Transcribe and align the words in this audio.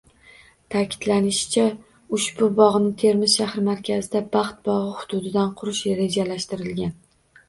Ta’kidlanishicha, 0.75 1.65
ushbu 2.17 2.47
bog‘ni 2.59 2.89
Termiz 3.01 3.35
shahri 3.41 3.63
markazidagi 3.67 4.31
Baxt 4.37 4.63
bog‘i 4.71 4.95
hududidan 5.03 5.53
qurish 5.61 5.83
rejalashtirilgan 6.01 6.97